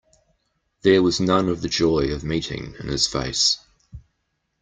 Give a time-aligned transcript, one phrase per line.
[0.81, 3.59] There was none of the joy of meeting in his face.